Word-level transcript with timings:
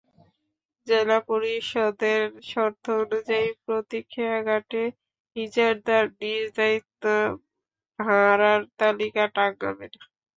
জেলা 0.87 1.17
পরিষদের 1.29 2.21
শর্ত 2.43 2.85
অনুযায়ী, 3.01 3.47
প্রতি 3.63 3.99
খেয়াঘাটে 4.11 4.83
ইজারাদার 5.35 6.05
নিজ 6.19 6.45
দায়িত্বে 6.57 7.15
ভাড়ার 7.99 8.61
তালিকা 8.79 9.23
টাঙাবেন। 9.35 9.91